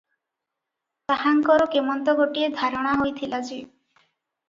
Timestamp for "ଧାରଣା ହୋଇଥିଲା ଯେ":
2.59-3.65